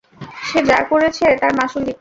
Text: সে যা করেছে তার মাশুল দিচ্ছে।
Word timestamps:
সে 0.43 0.59
যা 0.69 0.79
করেছে 0.91 1.25
তার 1.41 1.51
মাশুল 1.59 1.81
দিচ্ছে। 1.81 1.89